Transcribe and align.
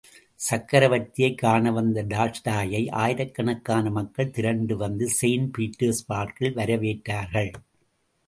சக்கரவர்த்தியைக் 0.49 1.35
காணவந்த 1.35 2.03
டால்ஸ்டாயை 2.03 2.91
ஆயிரக்கணக்கான 2.91 3.89
மக்கள் 3.89 4.29
திரண்டு 4.29 4.77
வந்து 4.77 5.09
செயிண்ட் 5.21 5.49
பீட்டர்ஸ் 5.57 6.03
பர்க்கில் 6.09 6.57
வரவேற்றார்கள். 6.57 7.51